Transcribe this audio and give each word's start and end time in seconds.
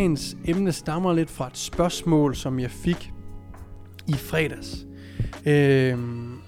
Dagens 0.00 0.36
emne 0.44 0.72
stammer 0.72 1.12
lidt 1.12 1.30
fra 1.30 1.46
et 1.46 1.56
spørgsmål, 1.56 2.36
som 2.36 2.60
jeg 2.60 2.70
fik 2.70 3.12
i 4.08 4.12
fredags. 4.12 4.86
Øhm, 5.46 6.38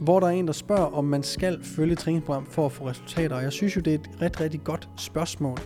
hvor 0.00 0.20
der 0.20 0.26
er 0.26 0.30
en, 0.30 0.46
der 0.46 0.52
spørger, 0.52 0.96
om 0.96 1.04
man 1.04 1.22
skal 1.22 1.64
følge 1.64 1.92
et 1.92 1.98
træningsprogram 1.98 2.46
for 2.46 2.66
at 2.66 2.72
få 2.72 2.88
resultater. 2.88 3.36
Og 3.36 3.42
jeg 3.42 3.52
synes 3.52 3.76
jo, 3.76 3.80
det 3.80 3.94
er 3.94 3.98
et 3.98 4.10
rigtig, 4.22 4.40
rigtig 4.40 4.64
godt 4.64 4.88
spørgsmål. 4.96 5.58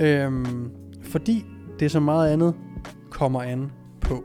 Øhm, 0.00 0.70
fordi 1.02 1.44
det 1.80 1.90
så 1.90 2.00
meget 2.00 2.32
andet 2.32 2.54
kommer 3.10 3.42
an 3.42 3.72
på. 4.00 4.24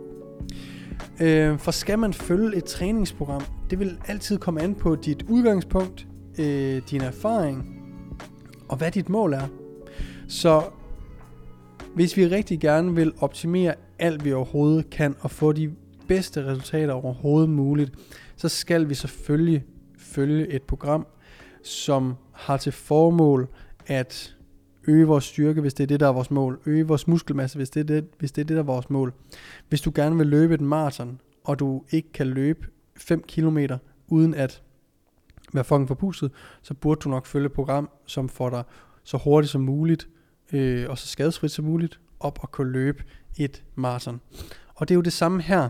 Øhm, 1.21 1.59
for 1.59 1.71
skal 1.71 1.99
man 1.99 2.13
følge 2.13 2.57
et 2.57 2.63
træningsprogram, 2.63 3.43
det 3.69 3.79
vil 3.79 3.97
altid 4.07 4.37
komme 4.37 4.61
an 4.61 4.75
på 4.75 4.95
dit 4.95 5.25
udgangspunkt, 5.29 6.07
øh, 6.39 6.81
din 6.91 7.01
erfaring 7.01 7.81
og 8.69 8.77
hvad 8.77 8.91
dit 8.91 9.09
mål 9.09 9.33
er. 9.33 9.47
Så 10.27 10.63
hvis 11.97 12.17
vi 12.17 12.27
rigtig 12.27 12.59
gerne 12.59 12.95
vil 12.95 13.13
optimere 13.19 13.75
alt 13.99 14.25
vi 14.25 14.33
overhovedet 14.33 14.89
kan 14.89 15.15
og 15.19 15.31
få 15.31 15.51
de 15.51 15.71
bedste 16.07 16.45
resultater 16.45 16.93
overhovedet 16.93 17.49
muligt, 17.49 17.91
så 18.35 18.49
skal 18.49 18.89
vi 18.89 18.93
selvfølgelig 18.93 19.63
følge 19.97 20.47
et 20.47 20.63
program, 20.63 21.07
som 21.63 22.15
har 22.31 22.57
til 22.57 22.71
formål 22.71 23.47
at 23.87 24.35
øge 24.87 25.07
vores 25.07 25.23
styrke, 25.23 25.61
hvis 25.61 25.73
det 25.73 25.83
er 25.83 25.87
det, 25.87 25.99
der 25.99 26.07
er 26.07 26.11
vores 26.11 26.31
mål. 26.31 26.59
Øge 26.65 26.87
vores 26.87 27.07
muskelmasse, 27.07 27.57
hvis 27.57 27.69
det 27.69 27.79
er 27.79 27.83
det, 27.83 28.07
hvis 28.19 28.31
det, 28.31 28.41
er 28.41 28.45
det 28.45 28.55
der 28.55 28.61
er 28.61 28.65
vores 28.65 28.89
mål. 28.89 29.13
Hvis 29.69 29.81
du 29.81 29.91
gerne 29.95 30.17
vil 30.17 30.27
løbe 30.27 30.53
et 30.53 30.61
maraton, 30.61 31.21
og 31.43 31.59
du 31.59 31.83
ikke 31.91 32.11
kan 32.11 32.27
løbe 32.27 32.67
5 32.97 33.23
km 33.27 33.57
uden 34.07 34.33
at 34.33 34.61
være 35.53 35.63
fucking 35.63 35.87
forpustet, 35.87 36.31
så 36.61 36.73
burde 36.73 36.99
du 36.99 37.09
nok 37.09 37.25
følge 37.25 37.45
et 37.45 37.53
program, 37.53 37.89
som 38.05 38.29
får 38.29 38.49
dig 38.49 38.63
så 39.03 39.17
hurtigt 39.17 39.51
som 39.51 39.61
muligt, 39.61 40.07
øh, 40.53 40.89
og 40.89 40.97
så 40.97 41.07
skadesfrit 41.07 41.51
som 41.51 41.65
muligt, 41.65 41.99
op 42.19 42.39
og 42.41 42.51
kunne 42.51 42.71
løbe 42.71 43.03
et 43.37 43.63
maraton. 43.75 44.21
Og 44.75 44.87
det 44.87 44.93
er 44.93 44.95
jo 44.95 45.01
det 45.01 45.13
samme 45.13 45.41
her. 45.41 45.69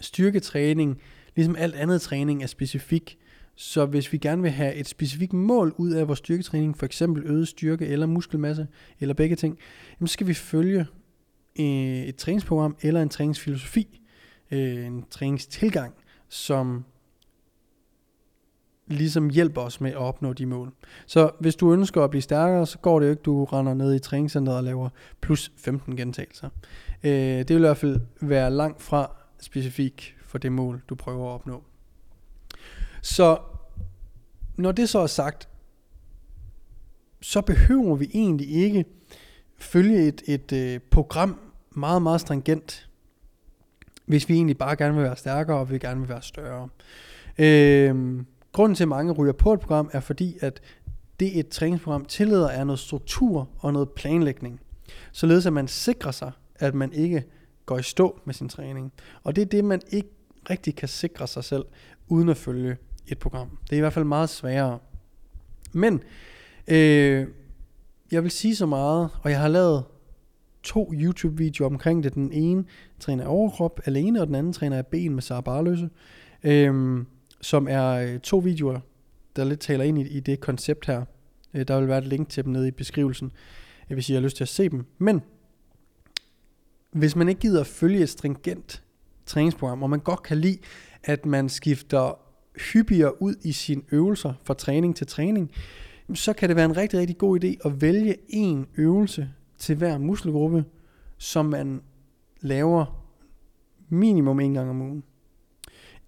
Styrketræning, 0.00 1.00
ligesom 1.36 1.56
alt 1.56 1.74
andet 1.74 2.02
træning, 2.02 2.42
er 2.42 2.46
specifik. 2.46 3.18
Så 3.54 3.86
hvis 3.86 4.12
vi 4.12 4.18
gerne 4.18 4.42
vil 4.42 4.50
have 4.50 4.74
et 4.74 4.88
specifikt 4.88 5.32
mål 5.32 5.74
ud 5.76 5.90
af 5.90 6.08
vores 6.08 6.18
styrketræning, 6.18 6.78
for 6.78 6.86
eksempel 6.86 7.22
øget 7.26 7.48
styrke 7.48 7.86
eller 7.86 8.06
muskelmasse, 8.06 8.66
eller 9.00 9.14
begge 9.14 9.36
ting, 9.36 9.58
jamen 10.00 10.08
så 10.08 10.12
skal 10.12 10.26
vi 10.26 10.34
følge 10.34 10.86
øh, 11.60 11.64
et 12.02 12.16
træningsprogram 12.16 12.76
eller 12.82 13.02
en 13.02 13.08
træningsfilosofi, 13.08 14.00
øh, 14.50 14.86
en 14.86 15.04
træningstilgang, 15.10 15.94
som 16.28 16.84
ligesom 18.90 19.30
hjælper 19.30 19.60
os 19.60 19.80
med 19.80 19.90
at 19.90 19.96
opnå 19.96 20.32
de 20.32 20.46
mål. 20.46 20.72
Så 21.06 21.30
hvis 21.40 21.56
du 21.56 21.72
ønsker 21.72 22.04
at 22.04 22.10
blive 22.10 22.22
stærkere, 22.22 22.66
så 22.66 22.78
går 22.78 23.00
det 23.00 23.06
jo 23.06 23.10
ikke, 23.10 23.22
du 23.22 23.44
render 23.44 23.74
ned 23.74 23.94
i 23.94 23.98
træningscenteret 23.98 24.58
og 24.58 24.64
laver 24.64 24.88
plus 25.20 25.52
15 25.56 25.96
gentagelser. 25.96 26.48
Øh, 27.02 27.10
det 27.12 27.48
vil 27.48 27.56
i 27.56 27.60
hvert 27.60 27.76
fald 27.76 28.00
være 28.20 28.50
langt 28.50 28.82
fra 28.82 29.12
specifik 29.40 30.16
for 30.22 30.38
det 30.38 30.52
mål, 30.52 30.82
du 30.88 30.94
prøver 30.94 31.28
at 31.28 31.34
opnå. 31.34 31.62
Så 33.02 33.38
når 34.56 34.72
det 34.72 34.88
så 34.88 34.98
er 34.98 35.06
sagt, 35.06 35.48
så 37.22 37.40
behøver 37.40 37.96
vi 37.96 38.10
egentlig 38.14 38.50
ikke 38.50 38.84
følge 39.58 40.08
et, 40.08 40.22
et 40.26 40.52
øh, 40.52 40.80
program 40.90 41.40
meget, 41.70 42.02
meget 42.02 42.20
stringent, 42.20 42.88
hvis 44.06 44.28
vi 44.28 44.34
egentlig 44.34 44.58
bare 44.58 44.76
gerne 44.76 44.94
vil 44.94 45.04
være 45.04 45.16
stærkere 45.16 45.56
og 45.56 45.70
vi 45.70 45.78
gerne 45.78 46.00
vil 46.00 46.08
være 46.08 46.22
større. 46.22 46.68
Øh, 47.38 48.24
grunden 48.60 48.76
til, 48.76 48.84
at 48.84 48.88
mange 48.88 49.12
ryger 49.12 49.32
på 49.32 49.52
et 49.52 49.60
program, 49.60 49.90
er 49.92 50.00
fordi, 50.00 50.36
at 50.40 50.60
det 51.20 51.38
et 51.38 51.48
træningsprogram 51.48 52.04
tillader 52.04 52.48
er 52.48 52.64
noget 52.64 52.78
struktur 52.78 53.48
og 53.58 53.72
noget 53.72 53.90
planlægning. 53.90 54.60
Således 55.12 55.46
at 55.46 55.52
man 55.52 55.68
sikrer 55.68 56.10
sig, 56.10 56.32
at 56.56 56.74
man 56.74 56.92
ikke 56.92 57.24
går 57.66 57.78
i 57.78 57.82
stå 57.82 58.20
med 58.24 58.34
sin 58.34 58.48
træning. 58.48 58.92
Og 59.22 59.36
det 59.36 59.42
er 59.42 59.46
det, 59.46 59.64
man 59.64 59.80
ikke 59.90 60.08
rigtig 60.50 60.76
kan 60.76 60.88
sikre 60.88 61.26
sig 61.26 61.44
selv, 61.44 61.64
uden 62.08 62.28
at 62.28 62.36
følge 62.36 62.76
et 63.06 63.18
program. 63.18 63.58
Det 63.64 63.72
er 63.72 63.76
i 63.76 63.80
hvert 63.80 63.92
fald 63.92 64.04
meget 64.04 64.28
sværere. 64.28 64.78
Men 65.72 66.02
øh, 66.68 67.26
jeg 68.12 68.22
vil 68.22 68.30
sige 68.30 68.56
så 68.56 68.66
meget, 68.66 69.10
og 69.22 69.30
jeg 69.30 69.40
har 69.40 69.48
lavet 69.48 69.84
to 70.62 70.92
YouTube-videoer 70.92 71.70
omkring 71.70 72.04
det. 72.04 72.14
Den 72.14 72.32
ene 72.32 72.64
træner 72.98 73.26
overkrop 73.26 73.80
alene, 73.84 74.20
og 74.20 74.26
den 74.26 74.34
anden 74.34 74.52
træner 74.52 74.76
af 74.76 74.86
ben 74.86 75.14
med 75.14 75.22
Sara 75.22 75.40
Barløse. 75.40 75.90
Øh, 76.44 77.04
som 77.40 77.68
er 77.70 77.90
øh, 77.90 78.20
to 78.20 78.38
videoer, 78.38 78.80
der 79.36 79.44
lidt 79.44 79.60
taler 79.60 79.84
ind 79.84 79.98
i, 79.98 80.08
i 80.08 80.20
det 80.20 80.40
koncept 80.40 80.86
her. 80.86 81.04
Øh, 81.54 81.68
der 81.68 81.78
vil 81.78 81.88
være 81.88 81.98
et 81.98 82.06
link 82.06 82.28
til 82.28 82.44
dem 82.44 82.52
nede 82.52 82.68
i 82.68 82.70
beskrivelsen, 82.70 83.32
øh, 83.90 83.94
hvis 83.94 84.10
I 84.10 84.14
har 84.14 84.20
lyst 84.20 84.36
til 84.36 84.44
at 84.44 84.48
se 84.48 84.68
dem. 84.68 84.86
Men 84.98 85.22
hvis 86.92 87.16
man 87.16 87.28
ikke 87.28 87.40
gider 87.40 87.60
at 87.60 87.66
følge 87.66 88.02
et 88.02 88.08
stringent 88.08 88.82
træningsprogram, 89.26 89.82
og 89.82 89.90
man 89.90 90.00
godt 90.00 90.22
kan 90.22 90.38
lide, 90.38 90.58
at 91.04 91.26
man 91.26 91.48
skifter 91.48 92.18
hyppigere 92.72 93.22
ud 93.22 93.34
i 93.42 93.52
sine 93.52 93.82
øvelser 93.92 94.32
fra 94.44 94.54
træning 94.54 94.96
til 94.96 95.06
træning, 95.06 95.50
så 96.14 96.32
kan 96.32 96.48
det 96.48 96.56
være 96.56 96.64
en 96.64 96.76
rigtig, 96.76 96.98
rigtig 96.98 97.18
god 97.18 97.44
idé 97.44 97.68
at 97.68 97.80
vælge 97.80 98.16
en 98.28 98.66
øvelse 98.76 99.30
til 99.58 99.76
hver 99.76 99.98
muskelgruppe, 99.98 100.64
som 101.18 101.46
man 101.46 101.80
laver 102.40 103.04
minimum 103.88 104.40
en 104.40 104.54
gang 104.54 104.70
om 104.70 104.82
ugen. 104.82 105.04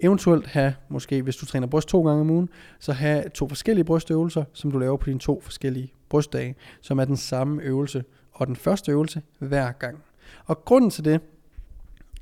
Eventuelt 0.02 0.46
have, 0.46 0.74
måske 0.88 1.22
hvis 1.22 1.36
du 1.36 1.46
træner 1.46 1.66
bryst 1.66 1.88
to 1.88 2.02
gange 2.02 2.20
om 2.20 2.30
ugen, 2.30 2.48
så 2.78 2.92
have 2.92 3.28
to 3.28 3.48
forskellige 3.48 3.84
brystøvelser, 3.84 4.44
som 4.52 4.70
du 4.70 4.78
laver 4.78 4.96
på 4.96 5.06
dine 5.06 5.18
to 5.18 5.40
forskellige 5.40 5.92
brystdage, 6.08 6.54
som 6.80 6.98
er 6.98 7.04
den 7.04 7.16
samme 7.16 7.62
øvelse, 7.62 8.04
og 8.32 8.46
den 8.46 8.56
første 8.56 8.92
øvelse 8.92 9.22
hver 9.38 9.72
gang. 9.72 10.02
Og 10.46 10.64
grunden 10.64 10.90
til 10.90 11.04
det 11.04 11.20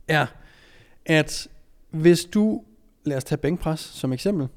er, 0.08 0.26
at 1.06 1.48
hvis 1.90 2.24
du, 2.24 2.64
lad 3.04 3.16
os 3.16 3.24
tage 3.24 3.38
bænkpres 3.38 3.80
som 3.80 4.12
eksempel, 4.12 4.48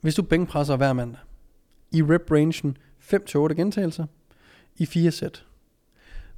hvis 0.00 0.14
du 0.14 0.22
bænkpresser 0.22 0.76
hver 0.76 0.92
mandag, 0.92 1.20
i 1.92 2.02
rep-rangen 2.02 2.76
5-8 3.00 3.54
gentagelser, 3.54 4.06
i 4.76 4.86
4 4.86 5.10
sæt. 5.10 5.46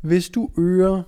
Hvis 0.01 0.31
du 0.31 0.51
øger 0.59 1.03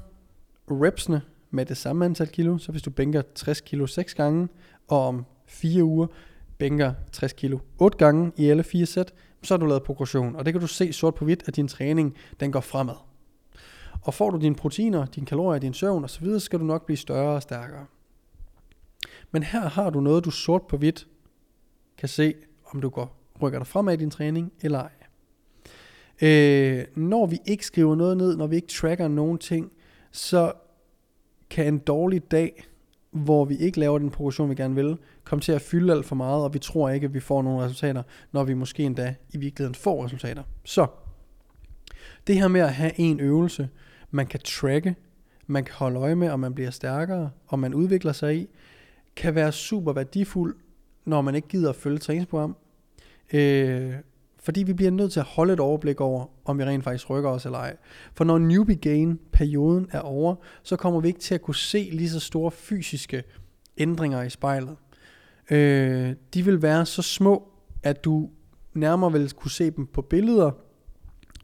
repsene 0.71 1.23
med 1.55 1.67
det 1.67 1.77
samme 1.77 2.05
antal 2.05 2.29
kilo, 2.29 2.59
så 2.59 2.73
hvis 2.73 2.83
du 2.83 2.91
bænker 2.91 3.23
60 3.35 3.61
kilo 3.61 3.87
6 3.87 4.15
gange, 4.15 4.49
og 4.89 5.07
om 5.07 5.25
4 5.47 5.85
uger 5.85 6.07
bænker 6.59 6.95
60 7.13 7.33
kilo 7.33 7.59
8 7.79 7.99
gange 7.99 8.33
i 8.37 8.49
alle 8.49 8.63
fire 8.63 8.87
sæt, 8.87 9.15
så 9.43 9.55
har 9.55 9.59
du 9.59 9.67
lavet 9.67 9.83
progression. 9.83 10.37
Og 10.37 10.45
det 10.45 10.55
kan 10.55 10.61
du 10.61 10.67
se 10.67 10.93
sort 10.93 11.15
på 11.15 11.25
hvidt, 11.25 11.43
at 11.47 11.57
din 11.57 11.69
træning 11.69 12.17
den 12.41 12.53
går 12.53 12.61
fremad. 12.61 12.95
Og 14.03 14.15
får 14.15 14.31
du 14.31 14.39
dine 14.39 14.55
proteiner, 14.55 15.07
dine 15.07 15.27
kalorier, 15.27 15.61
din 15.61 15.75
søvn 15.75 16.05
osv., 16.05 16.27
så 16.27 16.39
skal 16.39 16.59
du 16.59 16.65
nok 16.65 16.87
blive 16.87 16.97
større 16.97 17.37
og 17.37 17.43
stærkere. 17.43 17.87
Men 19.31 19.43
her 19.43 19.69
har 19.69 19.91
du 19.91 20.01
noget, 20.01 20.25
du 20.25 20.31
sort 20.31 20.63
på 20.63 20.77
hvidt 20.77 21.07
kan 21.99 22.09
se, 22.09 22.35
om 22.73 22.81
du 22.81 22.89
går, 22.89 23.17
rykker 23.43 23.59
dig 23.59 23.67
fremad 23.67 23.95
i 23.95 23.97
din 23.97 24.11
træning 24.11 24.53
eller 24.63 24.79
ej. 24.79 24.91
Øh, 26.23 26.85
når 26.97 27.27
vi 27.27 27.39
ikke 27.47 27.67
skriver 27.67 27.95
noget 27.95 28.17
ned, 28.17 28.37
når 28.37 28.47
vi 28.47 28.57
ikke 28.57 28.69
tracker 28.69 29.09
nogen 29.09 29.39
ting, 29.39 29.73
så 30.13 30.53
kan 31.55 31.67
en 31.67 31.79
dårlig 31.79 32.31
dag, 32.31 32.65
hvor 33.11 33.45
vi 33.45 33.57
ikke 33.57 33.81
laver 33.81 33.99
den 33.99 34.11
progression, 34.11 34.51
vi 34.51 34.55
gerne 34.55 34.75
vil, 34.75 34.97
komme 35.25 35.41
til 35.41 35.53
at 35.53 35.63
fylde 35.63 35.93
alt 35.93 36.07
for 36.07 36.15
meget, 36.15 36.45
og 36.45 36.55
vi 36.55 36.59
tror 36.59 36.89
ikke, 36.89 37.05
at 37.05 37.15
vi 37.15 37.21
får 37.21 37.43
nogle 37.43 37.65
resultater, 37.65 38.03
når 38.33 38.45
vi 38.45 38.55
måske 38.55 38.83
endda 38.83 39.15
i 39.31 39.39
virkeligheden 39.39 39.75
får 39.75 40.05
resultater. 40.05 40.43
Så, 40.65 40.87
det 42.27 42.41
her 42.41 42.49
med 42.49 42.61
at 42.61 42.75
have 42.75 42.93
en 43.01 43.21
øvelse, 43.21 43.69
man 44.11 44.27
kan 44.27 44.41
tracke, 44.41 44.97
man 45.47 45.65
kan 45.65 45.75
holde 45.75 46.01
øje 46.01 46.15
med, 46.15 46.31
og 46.31 46.41
man 46.41 46.55
bliver 46.55 46.71
stærkere, 46.71 47.31
og 47.47 47.59
man 47.59 47.75
udvikler 47.75 48.13
sig 48.13 48.37
i, 48.37 48.49
kan 49.17 49.35
være 49.35 49.53
super 49.53 49.93
værdifuld, 49.93 50.57
når 51.05 51.21
man 51.21 51.35
ikke 51.35 51.49
gider 51.49 51.71
at 51.71 51.77
følge 51.77 51.99
træningsprogram. 51.99 52.57
Øh, 53.33 53.95
fordi 54.45 54.63
vi 54.63 54.73
bliver 54.73 54.91
nødt 54.91 55.13
til 55.13 55.21
at 55.21 55.27
holde 55.27 55.53
et 55.53 55.61
overblik 55.61 56.01
over, 56.01 56.27
om 56.45 56.59
vi 56.59 56.65
rent 56.65 56.85
faktisk 56.85 57.11
rykker 57.11 57.31
os 57.31 57.45
eller 57.45 57.59
ej. 57.59 57.77
For 58.15 58.25
når 58.25 58.39
newbie 58.39 58.77
gain 58.77 59.21
perioden 59.33 59.89
er 59.93 60.01
over, 60.01 60.35
så 60.63 60.77
kommer 60.77 61.01
vi 61.01 61.09
ikke 61.09 61.21
til 61.21 61.35
at 61.35 61.43
kunne 61.43 61.55
se 61.55 61.89
lige 61.93 62.11
så 62.11 62.21
store 62.21 62.51
fysiske 62.51 63.23
ændringer 63.79 64.23
i 64.23 64.31
spejlet. 64.31 64.77
Øh, 65.51 66.15
de 66.35 66.45
vil 66.45 66.63
være 66.63 66.87
så 66.87 67.03
små, 67.03 67.49
at 67.83 68.05
du 68.05 68.31
nærmere 68.75 69.13
vil 69.13 69.33
kunne 69.33 69.51
se 69.51 69.71
dem 69.71 69.87
på 69.87 70.03
billeder, 70.03 70.51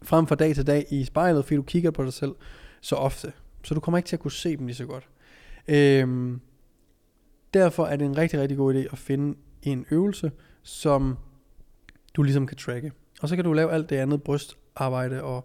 frem 0.03 0.27
for 0.27 0.35
dag 0.35 0.55
til 0.55 0.67
dag 0.67 0.87
i 0.91 1.05
spejlet, 1.05 1.45
fordi 1.45 1.57
du 1.57 1.63
kigger 1.63 1.91
på 1.91 2.05
dig 2.05 2.13
selv 2.13 2.35
så 2.81 2.97
ofte. 2.97 3.33
Så 3.63 3.75
du 3.75 3.81
kommer 3.81 3.99
ikke 3.99 4.09
til 4.09 4.17
at 4.17 4.21
kunne 4.21 4.33
se 4.33 4.57
dem 4.57 4.67
lige 4.67 4.77
så 4.77 4.87
godt. 4.87 5.09
Øh, 5.69 6.37
derfor 7.55 7.85
er 7.87 7.97
det 7.97 8.05
en 8.05 8.19
rigtig, 8.19 8.41
rigtig 8.41 8.57
god 8.57 8.75
idé 8.75 8.79
at 8.79 8.99
finde 8.99 9.39
en 9.63 9.87
øvelse, 9.91 10.33
som 10.63 11.17
du 12.15 12.23
ligesom 12.23 12.47
kan 12.47 12.57
tracke. 12.57 12.93
Og 13.21 13.29
så 13.29 13.37
kan 13.37 13.45
du 13.45 13.53
lave 13.53 13.73
alt 13.73 13.91
det 13.91 13.97
andet 13.97 14.23
brystarbejde 14.23 15.23
og 15.23 15.45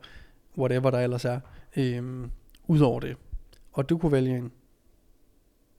whatever 0.57 0.91
der 0.91 0.99
ellers 0.99 1.25
er, 1.25 1.39
øhm, 1.77 2.31
ud 2.67 2.79
over 2.79 2.99
det. 2.99 3.17
Og 3.73 3.89
du 3.89 3.97
kunne 3.97 4.11
vælge 4.11 4.37
en 4.37 4.51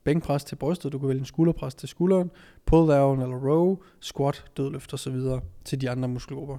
bænkpres 0.05 0.45
til 0.45 0.57
brystet, 0.57 0.93
du 0.93 0.99
kan 0.99 1.09
vælge 1.09 1.21
en 1.21 1.27
skulderpres 1.27 1.75
til 1.75 1.89
skulderen, 1.89 2.31
pull 2.67 2.89
down 2.89 3.23
eller 3.23 3.37
row, 3.37 3.79
squat, 4.01 4.45
dødløft 4.57 4.93
og 4.93 4.99
så 4.99 5.11
videre 5.11 5.41
til 5.65 5.81
de 5.81 5.91
andre 5.91 6.09
muskelgrupper. 6.09 6.59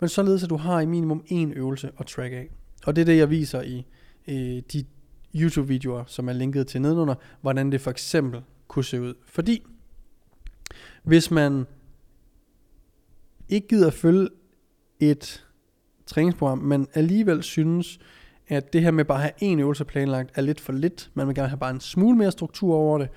Men 0.00 0.08
således 0.08 0.44
at 0.44 0.50
du 0.50 0.56
har 0.56 0.80
i 0.80 0.86
minimum 0.86 1.24
en 1.26 1.52
øvelse 1.52 1.90
at 1.98 2.06
track 2.06 2.32
af. 2.32 2.48
Og 2.86 2.96
det 2.96 3.02
er 3.02 3.06
det 3.06 3.18
jeg 3.18 3.30
viser 3.30 3.62
i 3.62 3.86
øh, 4.28 4.62
de 4.72 4.84
YouTube-videoer, 5.34 6.04
som 6.06 6.28
er 6.28 6.32
linket 6.32 6.66
til 6.66 6.82
nedenunder, 6.82 7.14
hvordan 7.40 7.72
det 7.72 7.80
for 7.80 7.90
eksempel 7.90 8.42
kunne 8.68 8.84
se 8.84 9.00
ud. 9.00 9.14
Fordi 9.24 9.66
hvis 11.02 11.30
man 11.30 11.66
ikke 13.48 13.68
gider 13.68 13.86
at 13.86 13.94
følge 13.94 14.28
et 15.00 15.46
træningsprogram, 16.06 16.58
men 16.58 16.86
alligevel 16.94 17.42
synes, 17.42 17.98
at 18.48 18.72
det 18.72 18.82
her 18.82 18.90
med 18.90 19.04
bare 19.04 19.18
at 19.18 19.22
have 19.22 19.32
en 19.40 19.60
øvelse 19.60 19.84
planlagt 19.84 20.30
er 20.34 20.42
lidt 20.42 20.60
for 20.60 20.72
lidt, 20.72 21.10
man 21.14 21.26
vil 21.26 21.34
gerne 21.34 21.48
have 21.48 21.58
bare 21.58 21.70
en 21.70 21.80
smule 21.80 22.18
mere 22.18 22.32
struktur 22.32 22.74
over 22.74 22.98
det, 22.98 23.08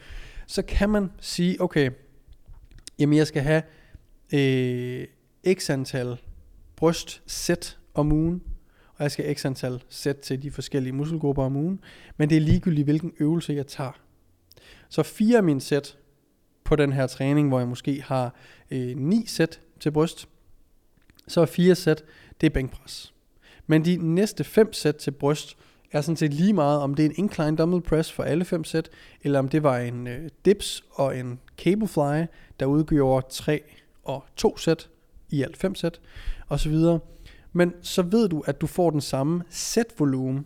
så 0.47 0.61
kan 0.61 0.89
man 0.89 1.11
sige, 1.19 1.61
okay, 1.61 1.91
jamen 2.99 3.17
jeg 3.17 3.27
skal 3.27 3.41
have 3.41 3.63
øh, 4.33 5.05
x 5.53 5.69
antal 5.69 6.17
bryst 6.75 7.21
sæt 7.25 7.77
om 7.93 8.11
ugen, 8.11 8.41
og 8.95 9.03
jeg 9.03 9.11
skal 9.11 9.35
x 9.35 9.45
antal 9.45 9.83
sæt 9.89 10.17
til 10.17 10.43
de 10.43 10.51
forskellige 10.51 10.93
muskelgrupper 10.93 11.43
om 11.43 11.55
ugen, 11.55 11.79
men 12.17 12.29
det 12.29 12.37
er 12.37 12.41
ligegyldigt, 12.41 12.85
hvilken 12.85 13.13
øvelse 13.19 13.53
jeg 13.53 13.67
tager. 13.67 13.99
Så 14.89 15.03
fire 15.03 15.37
af 15.37 15.43
mine 15.43 15.61
sæt 15.61 15.97
på 16.63 16.75
den 16.75 16.93
her 16.93 17.07
træning, 17.07 17.47
hvor 17.47 17.59
jeg 17.59 17.67
måske 17.67 18.01
har 18.01 18.35
øh, 18.71 18.97
ni 18.97 19.25
sæt 19.27 19.59
til 19.81 19.91
bryst, 19.91 20.27
så 21.27 21.41
er 21.41 21.45
fire 21.45 21.75
sæt, 21.75 22.03
det 22.41 22.47
er 22.47 22.51
bænkpres. 22.53 23.13
Men 23.67 23.85
de 23.85 23.97
næste 23.97 24.43
fem 24.43 24.73
sæt 24.73 24.95
til 24.95 25.11
bryst 25.11 25.57
er 25.91 26.01
sådan 26.01 26.17
set 26.17 26.33
lige 26.33 26.53
meget, 26.53 26.79
om 26.79 26.95
det 26.95 27.05
er 27.05 27.09
en 27.09 27.15
incline 27.17 27.57
dumbbell 27.57 27.81
press 27.81 28.11
for 28.11 28.23
alle 28.23 28.45
fem 28.45 28.63
sæt, 28.63 28.89
eller 29.21 29.39
om 29.39 29.49
det 29.49 29.63
var 29.63 29.77
en 29.77 30.07
øh, 30.07 30.29
dips 30.45 30.83
og 30.91 31.17
en 31.17 31.39
cable 31.57 31.87
fly, 31.87 32.25
der 32.59 32.65
udgjorde 32.65 33.27
tre 33.29 33.63
og 34.03 34.25
to 34.35 34.57
sæt, 34.57 34.89
i 35.29 35.43
alt 35.43 35.57
fem 35.57 35.75
sæt, 35.75 36.01
og 36.47 36.59
så 36.59 36.69
videre. 36.69 36.99
Men 37.53 37.73
så 37.81 38.01
ved 38.01 38.29
du, 38.29 38.43
at 38.45 38.61
du 38.61 38.67
får 38.67 38.89
den 38.89 39.01
samme 39.01 39.43
sætvolumen 39.49 40.45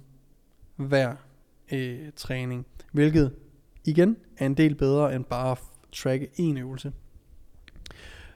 hver 0.75 1.15
øh, 1.71 1.99
træning, 2.15 2.65
hvilket 2.91 3.35
igen 3.85 4.17
er 4.37 4.45
en 4.45 4.53
del 4.53 4.75
bedre 4.75 5.15
end 5.15 5.25
bare 5.25 5.51
at 5.51 5.57
tracke 5.91 6.29
en 6.35 6.57
øvelse. 6.57 6.91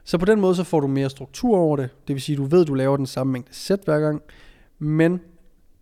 Så 0.04 0.18
på 0.18 0.24
den 0.24 0.40
måde 0.40 0.54
så 0.54 0.64
får 0.64 0.80
du 0.80 0.86
mere 0.86 1.10
struktur 1.10 1.58
over 1.58 1.76
det. 1.76 1.90
Det 2.08 2.14
vil 2.14 2.22
sige, 2.22 2.36
du 2.36 2.44
ved, 2.44 2.64
du 2.64 2.74
laver 2.74 2.96
den 2.96 3.06
samme 3.06 3.32
mængde 3.32 3.54
sæt 3.54 3.80
hver 3.84 4.00
gang, 4.00 4.22
men 4.78 5.20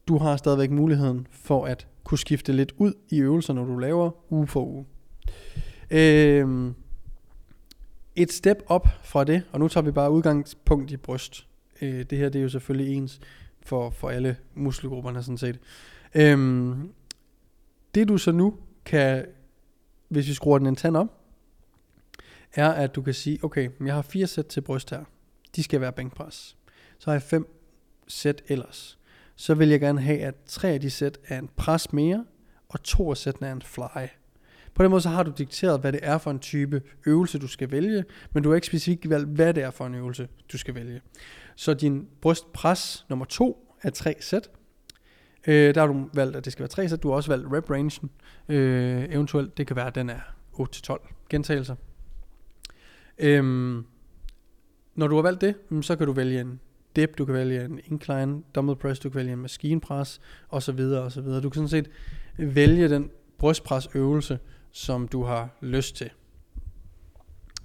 du 0.09 0.19
har 0.19 0.37
stadigvæk 0.37 0.71
muligheden 0.71 1.27
for 1.31 1.65
at 1.65 1.87
kunne 2.05 2.19
skifte 2.19 2.53
lidt 2.53 2.73
ud 2.79 2.93
i 3.09 3.19
øvelser, 3.19 3.53
når 3.53 3.65
du 3.65 3.77
laver 3.77 4.11
uge 4.31 4.47
for 4.47 4.65
uge. 4.65 4.87
Øhm, 5.91 6.75
et 8.17 8.33
step 8.33 8.63
op 8.67 8.89
fra 9.03 9.25
det, 9.25 9.43
og 9.53 9.61
nu 9.61 9.69
tager 9.69 9.85
vi 9.85 9.91
bare 9.91 10.11
udgangspunkt 10.11 10.91
i 10.91 10.97
bryst. 10.97 11.47
Øh, 11.83 12.05
det 12.11 12.19
her 12.19 12.29
det 12.29 12.39
er 12.39 12.43
jo 12.43 12.49
selvfølgelig 12.49 12.97
ens 12.97 13.21
for, 13.63 13.91
for 13.91 14.09
alle 14.11 14.37
muskelgrupperne 14.55 15.23
sådan 15.23 15.39
set. 15.39 15.59
Øhm, 16.15 16.93
det 17.95 18.09
du 18.09 18.19
så 18.19 18.33
nu 18.33 18.55
kan, 18.85 19.25
hvis 20.09 20.29
vi 20.29 20.35
skruer 20.35 20.59
den 20.59 20.67
en 20.67 20.77
tand 20.77 20.97
op, 20.97 21.15
er, 22.55 22.71
at 22.71 22.95
du 22.95 23.03
kan 23.03 23.15
sige, 23.15 23.39
okay, 23.43 23.71
jeg 23.85 23.95
har 23.95 24.03
fire 24.03 24.27
sæt 24.27 24.47
til 24.47 24.61
bryst 24.61 24.91
her. 24.91 25.05
De 25.57 25.63
skal 25.63 25.81
være 25.81 25.93
bænkpres. 25.93 26.57
Så 26.99 27.11
har 27.11 27.15
jeg 27.15 27.23
fem 27.23 27.47
sæt 28.09 28.43
ellers. 28.49 28.99
Så 29.37 29.55
vil 29.55 29.69
jeg 29.69 29.81
gerne 29.81 30.01
have, 30.01 30.19
at 30.19 30.35
tre 30.47 30.69
af 30.69 30.81
de 30.81 30.91
sæt 30.91 31.19
er 31.29 31.39
en 31.39 31.49
pres 31.57 31.93
mere, 31.93 32.25
og 32.69 32.83
to 32.83 33.11
af 33.11 33.17
sættene 33.17 33.49
er 33.49 33.53
en 33.53 33.63
fly. 33.63 34.07
På 34.75 34.83
den 34.83 34.91
måde 34.91 35.03
så 35.03 35.09
har 35.09 35.23
du 35.23 35.33
dikteret, 35.39 35.81
hvad 35.81 35.93
det 35.93 36.01
er 36.03 36.19
for 36.19 36.31
en 36.31 36.39
type 36.39 36.83
øvelse, 37.07 37.39
du 37.39 37.49
skal 37.49 37.71
vælge, 37.71 38.05
men 38.33 38.43
du 38.43 38.49
har 38.49 38.55
ikke 38.55 38.67
specifikt 38.67 39.11
valgt, 39.11 39.29
hvad 39.29 39.55
det 39.55 39.63
er 39.63 39.71
for 39.71 39.87
en 39.87 39.95
øvelse, 39.95 40.29
du 40.53 40.59
skal 40.59 40.75
vælge. 40.75 41.01
Så 41.57 41.75
din 41.75 42.09
brystpres 42.21 43.07
nummer 43.09 43.25
to 43.25 43.75
er 43.83 43.91
tre 43.91 44.17
sæt. 44.21 44.51
Øh, 45.47 45.75
der 45.75 45.81
har 45.81 45.87
du 45.87 46.09
valgt, 46.15 46.37
at 46.37 46.45
det 46.45 46.53
skal 46.53 46.61
være 46.61 46.69
tre 46.69 46.89
sæt. 46.89 47.03
Du 47.03 47.09
har 47.09 47.17
også 47.17 47.31
valgt 47.31 47.47
rep 47.53 47.71
rangen. 47.71 48.11
Øh, 48.49 49.05
eventuelt, 49.05 49.59
det 49.59 49.67
kan 49.67 49.77
være, 49.77 49.87
at 49.87 49.95
den 49.95 50.11
er 50.11 50.21
8-12 50.53 51.27
gentagelser. 51.31 51.75
Øhm, 53.19 53.85
når 54.95 55.09
du 55.09 55.15
har 55.15 55.23
valgt 55.23 55.41
det, 55.41 55.55
mm, 55.69 55.83
så 55.83 55.97
kan 55.97 56.07
du 56.07 56.13
vælge 56.13 56.41
en 56.41 56.61
dip, 56.97 57.19
du 57.19 57.25
kan 57.25 57.35
vælge 57.35 57.65
en 57.65 57.81
incline 57.85 58.43
dumbbell 58.55 58.79
press, 58.79 59.01
du 59.01 59.11
kan 59.11 59.19
vælge 59.19 59.33
en 59.33 59.39
maskinpres, 59.39 60.21
og 60.49 60.63
så 60.63 60.73
videre, 60.73 61.03
og 61.03 61.13
så 61.13 61.21
videre. 61.21 61.41
Du 61.41 61.51
kan 61.51 61.69
sådan 61.69 61.85
set 61.85 61.91
vælge 62.55 62.89
den 62.89 63.11
brystpresøvelse, 63.39 64.39
som 64.71 65.09
du 65.09 65.23
har 65.23 65.49
lyst 65.61 65.97
til. 65.97 66.11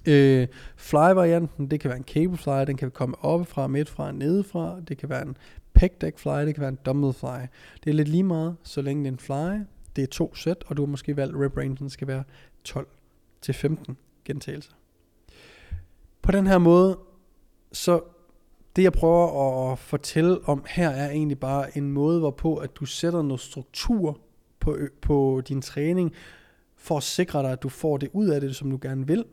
Øh, 0.08 0.48
fly-varianten, 0.76 1.70
det 1.70 1.80
kan 1.80 1.88
være 1.88 1.98
en 1.98 2.04
cable 2.04 2.36
fly, 2.36 2.66
den 2.66 2.76
kan 2.76 2.90
komme 2.90 3.16
oppefra, 3.24 3.66
midtfra, 3.66 4.12
nedefra, 4.12 4.80
det 4.88 4.98
kan 4.98 5.08
være 5.08 5.22
en 5.22 5.36
pec 5.74 5.92
deck 6.00 6.18
fly, 6.18 6.46
det 6.46 6.54
kan 6.54 6.60
være 6.60 6.68
en 6.68 6.78
dumbbell 6.86 7.12
fly. 7.12 7.46
Det 7.84 7.90
er 7.90 7.94
lidt 7.94 8.08
lige 8.08 8.22
meget, 8.22 8.56
så 8.62 8.82
længe 8.82 9.04
det 9.04 9.08
er 9.08 9.12
en 9.12 9.18
fly, 9.18 9.64
det 9.96 10.02
er 10.02 10.06
to 10.06 10.34
sæt, 10.34 10.64
og 10.66 10.76
du 10.76 10.82
har 10.82 10.90
måske 10.90 11.16
valgt 11.16 11.36
rep 11.36 11.56
range, 11.56 11.90
skal 11.90 12.08
være 12.08 12.24
12 12.64 12.86
til 13.40 13.54
15 13.54 13.96
gentagelser. 14.24 14.72
På 16.24 16.32
den 16.32 16.46
her 16.46 16.58
måde, 16.58 16.98
så 17.72 18.02
det 18.76 18.82
jeg 18.82 18.92
prøver 18.92 19.72
at 19.72 19.78
fortælle 19.78 20.48
om 20.48 20.64
her 20.68 20.90
er 20.90 21.10
egentlig 21.10 21.38
bare 21.38 21.78
en 21.78 21.90
måde, 21.90 22.18
hvorpå 22.18 22.56
at 22.56 22.76
du 22.76 22.84
sætter 22.84 23.22
noget 23.22 23.40
struktur 23.40 24.20
på, 24.60 24.78
på 25.02 25.42
din 25.48 25.62
træning, 25.62 26.12
for 26.76 26.96
at 26.96 27.02
sikre 27.02 27.42
dig, 27.42 27.52
at 27.52 27.62
du 27.62 27.68
får 27.68 27.96
det 27.96 28.10
ud 28.12 28.28
af 28.28 28.40
det, 28.40 28.56
som 28.56 28.70
du 28.70 28.78
gerne 28.82 29.06
vil, 29.06 29.24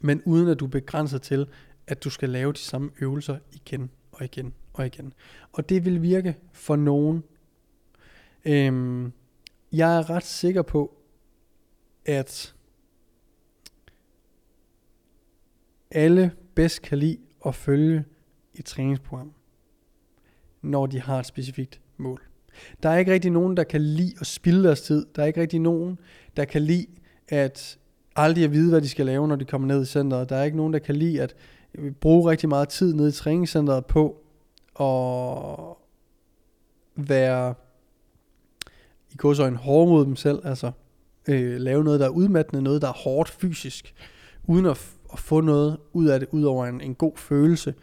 men 0.00 0.22
uden 0.24 0.48
at 0.48 0.60
du 0.60 0.66
begrænser 0.66 1.18
til, 1.18 1.46
at 1.86 2.04
du 2.04 2.10
skal 2.10 2.28
lave 2.28 2.52
de 2.52 2.58
samme 2.58 2.90
øvelser 3.00 3.38
igen 3.52 3.90
og 4.12 4.24
igen 4.24 4.54
og 4.72 4.86
igen. 4.86 5.12
Og 5.52 5.68
det 5.68 5.84
vil 5.84 6.02
virke 6.02 6.36
for 6.52 6.76
nogen. 6.76 7.24
Øhm, 8.44 9.12
jeg 9.72 9.96
er 9.98 10.10
ret 10.10 10.24
sikker 10.24 10.62
på, 10.62 10.96
at 12.04 12.54
alle 15.94 16.32
bedst 16.54 16.82
kan 16.82 16.98
lide 16.98 17.18
at 17.46 17.54
følge 17.54 18.04
et 18.54 18.64
træningsprogram, 18.64 19.32
når 20.62 20.86
de 20.86 21.00
har 21.00 21.18
et 21.18 21.26
specifikt 21.26 21.80
mål. 21.96 22.22
Der 22.82 22.88
er 22.88 22.98
ikke 22.98 23.12
rigtig 23.12 23.30
nogen, 23.30 23.56
der 23.56 23.64
kan 23.64 23.80
lide 23.80 24.14
at 24.20 24.26
spilde 24.26 24.64
deres 24.64 24.82
tid. 24.82 25.06
Der 25.16 25.22
er 25.22 25.26
ikke 25.26 25.40
rigtig 25.40 25.60
nogen, 25.60 25.98
der 26.36 26.44
kan 26.44 26.62
lide 26.62 26.86
at 27.28 27.78
aldrig 28.16 28.44
at 28.44 28.52
vide, 28.52 28.70
hvad 28.70 28.80
de 28.80 28.88
skal 28.88 29.06
lave, 29.06 29.28
når 29.28 29.36
de 29.36 29.44
kommer 29.44 29.68
ned 29.68 29.82
i 29.82 29.86
centret. 29.86 30.28
Der 30.28 30.36
er 30.36 30.44
ikke 30.44 30.56
nogen, 30.56 30.72
der 30.72 30.78
kan 30.78 30.96
lide 30.96 31.22
at 31.22 31.34
bruge 32.00 32.30
rigtig 32.30 32.48
meget 32.48 32.68
tid 32.68 32.94
nede 32.94 33.08
i 33.08 33.12
træningscenteret 33.12 33.86
på 33.86 34.16
at 34.80 35.76
være 36.96 37.54
i 39.12 39.48
en 39.48 39.56
hård 39.56 39.88
mod 39.88 40.04
dem 40.04 40.16
selv, 40.16 40.40
altså 40.44 40.72
øh, 41.28 41.60
lave 41.60 41.84
noget, 41.84 42.00
der 42.00 42.06
er 42.06 42.10
udmattende, 42.10 42.62
noget, 42.62 42.82
der 42.82 42.88
er 42.88 42.92
hårdt 42.92 43.28
fysisk, 43.28 43.94
uden 44.44 44.66
at 44.66 44.76
at 45.12 45.18
få 45.18 45.40
noget 45.40 45.76
ud 45.92 46.06
af 46.06 46.20
det, 46.20 46.28
ud 46.32 46.42
over 46.42 46.66
en, 46.66 46.80
en 46.80 46.94
god 46.94 47.12
følelse 47.16 47.74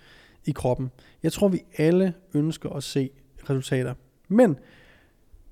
i 0.45 0.51
kroppen. 0.51 0.91
Jeg 1.24 1.31
tror, 1.31 1.48
vi 1.48 1.62
alle 1.77 2.13
ønsker 2.33 2.69
at 2.69 2.83
se 2.83 3.09
resultater. 3.50 3.93
Men 4.27 4.57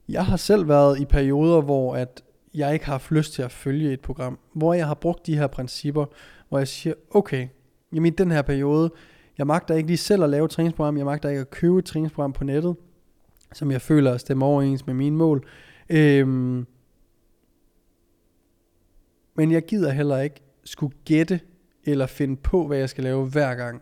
jeg 0.09 0.25
har 0.25 0.37
selv 0.37 0.67
været 0.67 0.99
i 0.99 1.05
perioder, 1.05 1.61
hvor 1.61 1.95
at 1.95 2.23
jeg 2.53 2.73
ikke 2.73 2.85
har 2.85 2.93
haft 2.93 3.11
lyst 3.11 3.33
til 3.33 3.41
at 3.41 3.51
følge 3.51 3.93
et 3.93 4.01
program, 4.01 4.39
hvor 4.53 4.73
jeg 4.73 4.87
har 4.87 4.93
brugt 4.93 5.27
de 5.27 5.37
her 5.37 5.47
principper, 5.47 6.05
hvor 6.49 6.57
jeg 6.57 6.67
siger, 6.67 6.93
okay, 7.11 7.47
jamen 7.93 8.13
i 8.13 8.15
den 8.15 8.31
her 8.31 8.41
periode, 8.41 8.91
jeg 9.37 9.47
magter 9.47 9.75
ikke 9.75 9.87
lige 9.87 9.97
selv 9.97 10.23
at 10.23 10.29
lave 10.29 10.45
et 10.45 10.51
træningsprogram, 10.51 10.97
jeg 10.97 11.05
magter 11.05 11.29
ikke 11.29 11.41
at 11.41 11.49
købe 11.49 11.79
et 11.79 11.85
træningsprogram 11.85 12.33
på 12.33 12.43
nettet, 12.43 12.75
som 13.53 13.71
jeg 13.71 13.81
føler 13.81 14.17
stemmer 14.17 14.45
overens 14.45 14.85
med 14.85 14.93
mine 14.93 15.15
mål. 15.15 15.47
Øhm, 15.89 16.65
men 19.35 19.51
jeg 19.51 19.65
gider 19.65 19.91
heller 19.91 20.19
ikke 20.19 20.41
skulle 20.63 20.95
gætte 21.05 21.39
eller 21.87 22.05
finde 22.05 22.35
på, 22.35 22.67
hvad 22.67 22.77
jeg 22.77 22.89
skal 22.89 23.03
lave 23.03 23.25
hver 23.25 23.55
gang. 23.55 23.81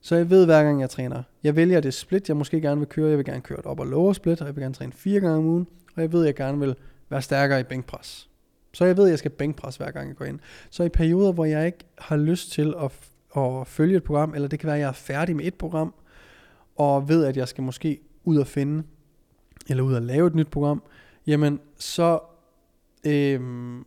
Så 0.00 0.16
jeg 0.16 0.30
ved 0.30 0.44
hver 0.44 0.62
gang 0.62 0.80
jeg 0.80 0.90
træner, 0.90 1.22
jeg 1.42 1.56
vælger 1.56 1.80
det 1.80 1.94
split, 1.94 2.28
jeg 2.28 2.36
måske 2.36 2.60
gerne 2.60 2.80
vil 2.80 2.88
køre. 2.88 3.08
Jeg 3.08 3.18
vil 3.18 3.24
gerne 3.24 3.40
køre 3.40 3.58
et 3.58 3.66
op- 3.66 3.80
og 3.80 3.86
lower 3.86 4.12
split, 4.12 4.40
og 4.40 4.46
jeg 4.46 4.56
vil 4.56 4.62
gerne 4.62 4.74
træne 4.74 4.92
fire 4.92 5.20
gange 5.20 5.36
om 5.36 5.44
ugen. 5.44 5.66
Og 5.96 6.02
jeg 6.02 6.12
ved, 6.12 6.20
at 6.20 6.26
jeg 6.26 6.34
gerne 6.34 6.58
vil 6.58 6.76
være 7.10 7.22
stærkere 7.22 7.60
i 7.60 7.62
bænkpres. 7.62 8.28
Så 8.72 8.84
jeg 8.84 8.96
ved, 8.96 9.04
at 9.04 9.10
jeg 9.10 9.18
skal 9.18 9.30
bænkpres 9.30 9.76
hver 9.76 9.90
gang 9.90 10.08
jeg 10.08 10.16
går 10.16 10.24
ind. 10.24 10.38
Så 10.70 10.82
i 10.82 10.88
perioder, 10.88 11.32
hvor 11.32 11.44
jeg 11.44 11.66
ikke 11.66 11.78
har 11.98 12.16
lyst 12.16 12.52
til 12.52 12.74
at, 12.80 12.92
at 13.42 13.66
følge 13.66 13.96
et 13.96 14.04
program, 14.04 14.34
eller 14.34 14.48
det 14.48 14.58
kan 14.58 14.66
være, 14.66 14.76
at 14.76 14.80
jeg 14.80 14.88
er 14.88 14.92
færdig 14.92 15.36
med 15.36 15.44
et 15.44 15.54
program, 15.54 15.94
og 16.76 17.08
ved, 17.08 17.24
at 17.24 17.36
jeg 17.36 17.48
skal 17.48 17.64
måske 17.64 18.00
ud 18.24 18.36
og 18.36 18.46
finde, 18.46 18.82
eller 19.68 19.82
ud 19.82 19.94
og 19.94 20.02
lave 20.02 20.26
et 20.26 20.34
nyt 20.34 20.48
program, 20.48 20.82
jamen 21.26 21.60
så 21.78 22.18
øhm, 23.04 23.84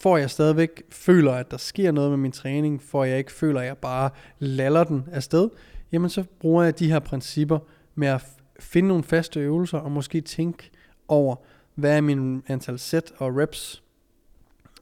får 0.00 0.16
jeg 0.16 0.30
stadigvæk 0.30 0.82
føler, 0.90 1.32
at 1.32 1.50
der 1.50 1.56
sker 1.56 1.92
noget 1.92 2.10
med 2.10 2.18
min 2.18 2.32
træning, 2.32 2.82
for 2.82 3.04
jeg 3.04 3.18
ikke 3.18 3.32
føler, 3.32 3.60
at 3.60 3.66
jeg 3.66 3.78
bare 3.78 4.10
laller 4.38 4.84
den 4.84 5.04
afsted, 5.12 5.48
jamen 5.92 6.10
så 6.10 6.24
bruger 6.40 6.64
jeg 6.64 6.78
de 6.78 6.90
her 6.90 6.98
principper 6.98 7.58
med 7.94 8.08
at 8.08 8.22
finde 8.60 8.88
nogle 8.88 9.04
faste 9.04 9.40
øvelser, 9.40 9.78
og 9.78 9.92
måske 9.92 10.20
tænke 10.20 10.70
over, 11.08 11.36
hvad 11.74 11.96
er 11.96 12.00
min 12.00 12.42
antal 12.46 12.78
sæt 12.78 13.12
og 13.18 13.36
reps, 13.36 13.82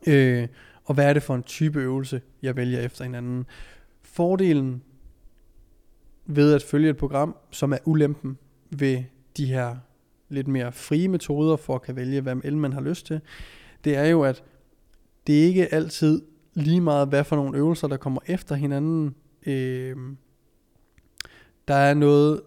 øh, 0.06 0.48
og 0.84 0.94
hvad 0.94 1.08
er 1.08 1.12
det 1.12 1.22
for 1.22 1.34
en 1.34 1.42
type 1.42 1.80
øvelse, 1.80 2.20
jeg 2.42 2.56
vælger 2.56 2.80
efter 2.80 3.04
hinanden. 3.04 3.46
Fordelen 4.02 4.82
ved 6.26 6.54
at 6.54 6.62
følge 6.62 6.90
et 6.90 6.96
program, 6.96 7.36
som 7.50 7.72
er 7.72 7.78
ulempen 7.84 8.38
ved 8.70 9.02
de 9.36 9.46
her 9.46 9.76
lidt 10.28 10.48
mere 10.48 10.72
frie 10.72 11.08
metoder 11.08 11.56
for 11.56 11.74
at 11.74 11.82
kan 11.82 11.96
vælge, 11.96 12.20
hvad 12.20 12.36
el 12.44 12.56
man 12.56 12.72
har 12.72 12.80
lyst 12.80 13.06
til, 13.06 13.20
det 13.84 13.96
er 13.96 14.04
jo, 14.04 14.22
at 14.22 14.42
det 15.26 15.42
er 15.42 15.46
ikke 15.46 15.74
altid 15.74 16.22
lige 16.54 16.80
meget, 16.80 17.08
hvad 17.08 17.24
for 17.24 17.36
nogle 17.36 17.58
øvelser, 17.58 17.88
der 17.88 17.96
kommer 17.96 18.20
efter 18.26 18.54
hinanden. 18.54 19.14
Øh, 19.46 19.96
der 21.68 21.74
er 21.74 21.94
noget, 21.94 22.40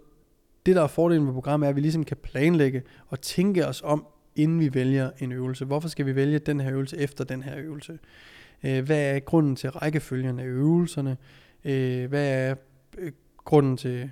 det 0.66 0.76
der 0.76 0.84
er 0.84 0.88
fordelen 0.88 1.26
med 1.26 1.34
programmet, 1.34 1.68
er, 1.68 1.70
at 1.70 1.76
vi 1.76 1.82
ligesom 1.82 2.04
kan 2.04 2.18
planlægge 2.18 2.84
og 3.08 3.22
tænke 3.22 3.68
os 3.68 3.82
om, 3.86 4.06
inden 4.36 4.60
vi 4.60 4.74
vælger 4.74 5.12
en 5.20 5.32
øvelse. 5.32 5.66
Hvorfor 5.66 5.90
skal 5.90 6.06
vi 6.06 6.16
vælge 6.16 6.40
den 6.40 6.60
her 6.60 6.74
øvelse 6.74 6.98
efter 6.98 7.24
den 7.24 7.44
her 7.44 7.58
øvelse? 7.58 8.00
Øh, 8.64 8.86
hvad 8.86 9.16
er 9.16 9.20
grunden 9.20 9.56
til 9.56 9.70
rækkefølgen 9.70 10.40
af 10.40 10.46
øvelserne? 10.46 11.18
Øh, 11.64 12.10
hvad 12.10 12.30
er 12.30 12.56
øh, 12.98 13.12
grunden 13.38 13.78
til 13.78 14.12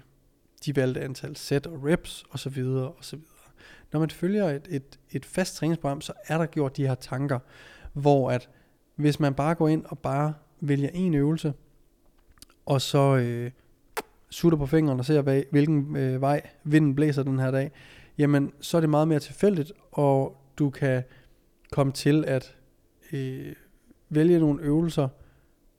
de 0.65 0.75
valgte 0.75 1.01
antal 1.01 1.35
sæt 1.35 1.67
og 1.67 1.83
reps 1.85 2.25
osv. 2.31 2.63
osv. 2.99 3.19
Når 3.91 3.99
man 3.99 4.09
følger 4.09 4.49
et, 4.49 4.67
et, 4.69 4.99
et 5.11 5.25
fast 5.25 5.55
træningsprogram, 5.55 6.01
så 6.01 6.13
er 6.27 6.37
der 6.37 6.45
gjort 6.45 6.77
de 6.77 6.87
her 6.87 6.95
tanker, 6.95 7.39
hvor 7.93 8.31
at 8.31 8.49
hvis 8.97 9.19
man 9.19 9.33
bare 9.33 9.55
går 9.55 9.67
ind 9.67 9.85
og 9.85 9.99
bare 9.99 10.33
vælger 10.59 10.89
en 10.93 11.13
øvelse, 11.13 11.53
og 12.65 12.81
så 12.81 13.15
øh, 13.15 13.51
sutter 14.29 14.57
på 14.57 14.65
fingrene 14.65 15.01
og 15.01 15.05
ser, 15.05 15.21
hvad, 15.21 15.43
hvilken 15.51 15.95
øh, 15.95 16.21
vej 16.21 16.41
vinden 16.63 16.95
blæser 16.95 17.23
den 17.23 17.39
her 17.39 17.51
dag, 17.51 17.71
jamen 18.17 18.51
så 18.61 18.77
er 18.77 18.81
det 18.81 18.89
meget 18.89 19.07
mere 19.07 19.19
tilfældigt, 19.19 19.71
og 19.91 20.37
du 20.59 20.69
kan 20.69 21.03
komme 21.71 21.93
til 21.93 22.25
at 22.27 22.55
øh, 23.11 23.55
vælge 24.09 24.39
nogle 24.39 24.63
øvelser 24.63 25.07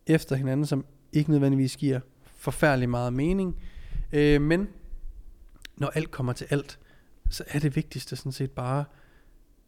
efter 0.07 0.37
hinanden, 0.37 0.67
som 0.67 0.85
ikke 1.13 1.31
nødvendigvis 1.31 1.77
giver 1.77 2.01
forfærdelig 2.27 2.89
meget 2.89 3.13
mening. 3.13 3.57
Øh, 4.13 4.43
men 4.43 4.69
når 5.77 5.89
alt 5.89 6.11
kommer 6.11 6.33
til 6.33 6.47
alt, 6.51 6.79
så 7.31 7.45
er 7.49 7.59
det 7.59 7.77
vigtigste 7.77 8.17
sådan 8.17 8.33
set 8.33 8.51
bare, 8.51 8.85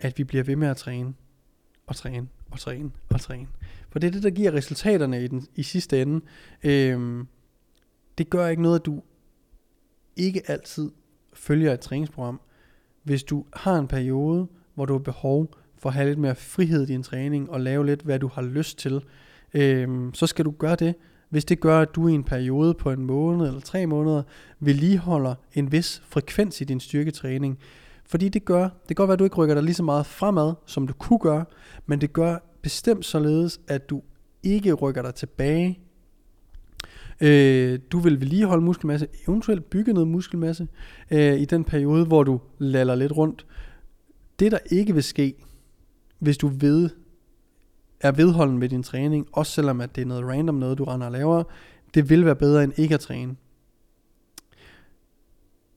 at 0.00 0.18
vi 0.18 0.24
bliver 0.24 0.44
ved 0.44 0.56
med 0.56 0.68
at 0.68 0.76
træne, 0.76 1.14
og 1.86 1.96
træne, 1.96 2.28
og 2.50 2.58
træne, 2.58 2.90
og 3.10 3.20
træne. 3.20 3.48
For 3.90 3.98
det 3.98 4.06
er 4.06 4.10
det, 4.10 4.22
der 4.22 4.30
giver 4.30 4.52
resultaterne 4.54 5.24
i, 5.24 5.28
den, 5.28 5.46
i 5.54 5.62
sidste 5.62 6.02
ende. 6.02 6.20
Øhm, 6.64 7.26
det 8.18 8.30
gør 8.30 8.46
ikke 8.46 8.62
noget, 8.62 8.78
at 8.78 8.86
du 8.86 9.02
ikke 10.16 10.42
altid 10.50 10.90
følger 11.32 11.72
et 11.72 11.80
træningsprogram. 11.80 12.40
Hvis 13.02 13.22
du 13.22 13.44
har 13.52 13.78
en 13.78 13.88
periode, 13.88 14.46
hvor 14.74 14.86
du 14.86 14.92
har 14.92 14.98
behov 14.98 15.54
for 15.78 15.88
at 15.88 15.94
have 15.94 16.08
lidt 16.08 16.18
mere 16.18 16.34
frihed 16.34 16.82
i 16.82 16.86
din 16.86 17.02
træning, 17.02 17.50
og 17.50 17.60
lave 17.60 17.86
lidt, 17.86 18.02
hvad 18.02 18.18
du 18.18 18.28
har 18.28 18.42
lyst 18.42 18.78
til, 18.78 19.02
øhm, 19.54 20.14
så 20.14 20.26
skal 20.26 20.44
du 20.44 20.50
gøre 20.50 20.76
det. 20.76 20.94
Hvis 21.28 21.44
det 21.44 21.60
gør, 21.60 21.80
at 21.80 21.94
du 21.94 22.08
i 22.08 22.12
en 22.12 22.24
periode 22.24 22.74
på 22.74 22.90
en 22.90 23.04
måned 23.04 23.46
eller 23.46 23.60
tre 23.60 23.86
måneder 23.86 24.22
vedligeholder 24.60 25.34
en 25.54 25.72
vis 25.72 26.02
frekvens 26.08 26.60
i 26.60 26.64
din 26.64 26.80
styrketræning, 26.80 27.58
fordi 28.10 28.28
det 28.28 28.44
gør, 28.44 28.62
det 28.62 28.86
kan 28.86 28.94
godt 28.94 29.08
være, 29.08 29.12
at 29.12 29.18
du 29.18 29.24
ikke 29.24 29.36
rykker 29.36 29.54
dig 29.54 29.64
lige 29.64 29.74
så 29.74 29.82
meget 29.82 30.06
fremad, 30.06 30.54
som 30.66 30.86
du 30.86 30.92
kunne 30.92 31.18
gøre, 31.18 31.44
men 31.86 32.00
det 32.00 32.12
gør 32.12 32.38
bestemt 32.62 33.04
således, 33.04 33.60
at 33.68 33.90
du 33.90 34.02
ikke 34.42 34.72
rykker 34.72 35.02
dig 35.02 35.14
tilbage. 35.14 35.80
Øh, 37.20 37.78
du 37.92 37.98
vil 37.98 38.20
vedligeholde 38.20 38.64
muskelmasse, 38.64 39.06
eventuelt 39.28 39.70
bygge 39.70 39.92
noget 39.92 40.08
muskelmasse 40.08 40.68
øh, 41.10 41.40
i 41.40 41.44
den 41.44 41.64
periode, 41.64 42.06
hvor 42.06 42.22
du 42.22 42.40
laller 42.58 42.94
lidt 42.94 43.12
rundt. 43.16 43.46
Det 44.38 44.52
der 44.52 44.58
ikke 44.70 44.94
vil 44.94 45.02
ske, 45.02 45.34
hvis 46.18 46.38
du 46.38 46.48
ved, 46.48 46.90
er 48.00 48.12
vedholden 48.12 48.58
med 48.58 48.68
din 48.68 48.82
træning, 48.82 49.28
også 49.32 49.52
selvom 49.52 49.80
at 49.80 49.96
det 49.96 50.02
er 50.02 50.06
noget 50.06 50.24
random 50.24 50.54
noget, 50.54 50.78
du 50.78 50.84
render 50.84 51.06
og 51.06 51.12
laver, 51.12 51.44
det 51.94 52.10
vil 52.10 52.24
være 52.24 52.36
bedre 52.36 52.64
end 52.64 52.72
ikke 52.76 52.94
at 52.94 53.00
træne. 53.00 53.36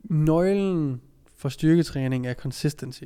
Nøglen 0.04 1.02
for 1.44 1.50
styrketræning 1.50 2.28
er 2.28 2.34
consistency. 2.34 3.04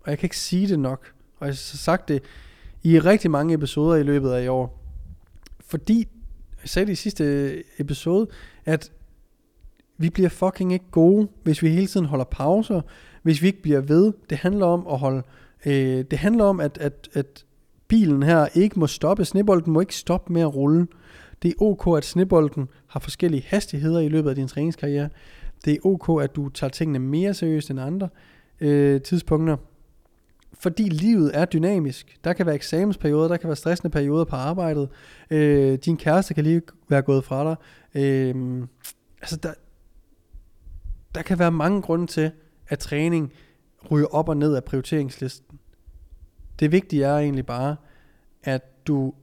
Og 0.00 0.10
jeg 0.10 0.18
kan 0.18 0.26
ikke 0.26 0.38
sige 0.38 0.68
det 0.68 0.78
nok. 0.78 1.12
Og 1.38 1.46
jeg 1.46 1.52
har 1.52 1.76
sagt 1.76 2.08
det 2.08 2.22
i 2.82 2.98
rigtig 2.98 3.30
mange 3.30 3.54
episoder 3.54 3.96
i 3.96 4.02
løbet 4.02 4.30
af 4.30 4.44
i 4.44 4.48
år. 4.48 4.84
Fordi, 5.60 6.08
jeg 6.62 6.68
sagde 6.68 6.86
det 6.86 6.92
i 6.92 6.96
sidste 6.96 7.62
episode, 7.78 8.26
at 8.64 8.92
vi 9.98 10.10
bliver 10.10 10.28
fucking 10.28 10.72
ikke 10.72 10.84
gode, 10.90 11.28
hvis 11.42 11.62
vi 11.62 11.68
hele 11.68 11.86
tiden 11.86 12.06
holder 12.06 12.24
pauser, 12.24 12.80
hvis 13.22 13.42
vi 13.42 13.46
ikke 13.46 13.62
bliver 13.62 13.80
ved. 13.80 14.12
Det 14.30 14.38
handler 14.38 14.66
om 14.66 14.86
at 14.90 14.98
holde, 14.98 15.22
øh, 15.66 16.04
det 16.10 16.18
handler 16.18 16.44
om, 16.44 16.60
at, 16.60 16.78
at, 16.78 17.08
at 17.12 17.44
bilen 17.88 18.22
her 18.22 18.46
ikke 18.54 18.78
må 18.78 18.86
stoppe. 18.86 19.24
Snebolden 19.24 19.72
må 19.72 19.80
ikke 19.80 19.96
stoppe 19.96 20.32
med 20.32 20.42
at 20.42 20.54
rulle. 20.54 20.86
Det 21.42 21.48
er 21.48 21.62
ok, 21.62 21.96
at 21.96 22.04
snebolden 22.04 22.68
har 22.86 23.00
forskellige 23.00 23.44
hastigheder 23.46 24.00
i 24.00 24.08
løbet 24.08 24.30
af 24.30 24.36
din 24.36 24.48
træningskarriere. 24.48 25.08
Det 25.64 25.72
er 25.72 25.78
ok, 25.84 26.22
at 26.22 26.36
du 26.36 26.48
tager 26.48 26.70
tingene 26.70 26.98
mere 26.98 27.34
seriøst 27.34 27.70
end 27.70 27.80
andre 27.80 28.08
øh, 28.60 29.00
tidspunkter. 29.02 29.56
Fordi 30.58 30.82
livet 30.82 31.30
er 31.34 31.44
dynamisk. 31.44 32.18
Der 32.24 32.32
kan 32.32 32.46
være 32.46 32.54
eksamensperioder, 32.54 33.28
der 33.28 33.36
kan 33.36 33.48
være 33.48 33.56
stressende 33.56 33.90
perioder 33.90 34.24
på 34.24 34.36
arbejdet. 34.36 34.88
Øh, 35.30 35.78
din 35.78 35.96
kæreste 35.96 36.34
kan 36.34 36.44
lige 36.44 36.62
være 36.88 37.02
gået 37.02 37.24
fra 37.24 37.44
dig. 37.44 37.56
Øh, 37.94 38.62
altså, 39.20 39.36
der, 39.36 39.54
der 41.14 41.22
kan 41.22 41.38
være 41.38 41.52
mange 41.52 41.82
grunde 41.82 42.06
til, 42.06 42.30
at 42.68 42.78
træning 42.78 43.32
ryger 43.90 44.06
op 44.06 44.28
og 44.28 44.36
ned 44.36 44.54
af 44.54 44.64
prioriteringslisten. 44.64 45.58
Det 46.60 46.72
vigtige 46.72 47.04
er 47.04 47.18
egentlig 47.18 47.46
bare, 47.46 47.76
at 48.42 48.86
du 48.86 49.14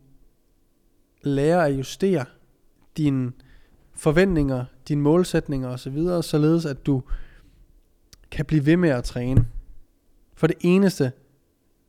lærer 1.21 1.61
at 1.61 1.77
justere 1.77 2.25
din 2.97 3.33
forventninger, 3.97 4.65
dine 4.87 5.01
målsætninger 5.01 5.69
osv., 5.69 5.97
således 6.21 6.65
at 6.65 6.85
du 6.85 7.03
kan 8.31 8.45
blive 8.45 8.65
ved 8.65 8.77
med 8.77 8.89
at 8.89 9.03
træne. 9.03 9.47
For 10.33 10.47
det 10.47 10.57
eneste, 10.61 11.11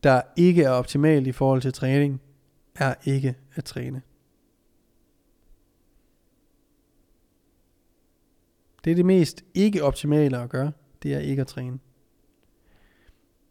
der 0.03 0.23
ikke 0.37 0.63
er 0.63 0.71
optimalt 0.71 1.27
i 1.27 1.33
forhold 1.33 1.63
til 1.63 1.73
træning, 1.73 2.21
er 2.75 2.95
ikke 3.05 3.35
at 3.55 3.65
træne. 3.65 4.03
Det 8.85 8.91
er 8.91 8.95
det 8.95 9.07
mest 9.07 9.45
ikke 9.55 9.85
optimale 9.85 10.39
at 10.39 10.51
gøre, 10.51 10.73
det 11.03 11.15
er 11.15 11.19
ikke 11.19 11.41
at 11.41 11.47
træne. 11.47 11.79